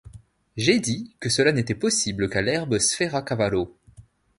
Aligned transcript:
J’ai 0.57 0.79
dit 0.79 1.15
que 1.19 1.29
cela 1.29 1.51
n’était 1.51 1.75
possible 1.75 2.27
qu’à 2.27 2.41
l’herbe 2.41 2.79
sferra-cavallo. 2.79 3.77